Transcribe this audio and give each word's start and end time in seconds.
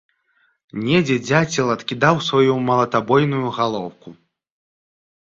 Недзе 0.85 1.17
дзяцел 1.27 1.67
адкідаў 1.75 2.15
сваю 2.31 2.59
малатабойную 2.73 3.47
галоўку. 3.63 4.09